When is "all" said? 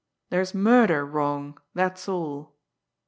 2.09-2.55